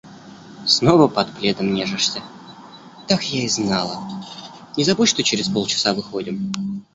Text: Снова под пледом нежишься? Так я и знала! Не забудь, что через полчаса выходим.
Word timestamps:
Снова 0.65 1.07
под 1.07 1.31
пледом 1.35 1.75
нежишься? 1.75 2.23
Так 3.07 3.21
я 3.21 3.43
и 3.43 3.47
знала! 3.47 4.01
Не 4.75 4.83
забудь, 4.83 5.09
что 5.09 5.21
через 5.21 5.47
полчаса 5.47 5.93
выходим. 5.93 6.51